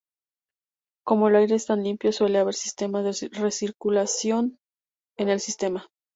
Como 1.05 1.27
el 1.29 1.35
aire 1.35 1.53
es 1.57 1.67
tan 1.67 1.83
limpio 1.83 2.11
suele 2.11 2.39
haber 2.39 2.55
sistemas 2.55 3.03
de 3.03 3.29
recirculación 3.39 4.57
en 5.15 5.29
el 5.29 5.39
sistema. 5.39 5.85